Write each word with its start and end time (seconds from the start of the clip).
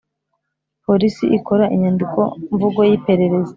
polisi 0.85 1.23
ikora 1.37 1.65
inyandiko 1.75 2.19
mvugo 2.53 2.79
y 2.89 2.93
iperereza 2.97 3.49